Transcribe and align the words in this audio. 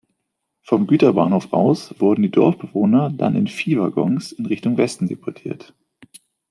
Vom 0.63 0.87
Güterbahnhof 0.87 1.53
aus 1.53 1.93
wurden 1.99 2.23
die 2.23 2.31
Dorfbewohner 2.31 3.11
dann 3.11 3.35
in 3.35 3.45
Viehwaggons 3.45 4.31
in 4.31 4.47
Richtung 4.47 4.77
Westen 4.77 5.07
deportiert. 5.07 5.75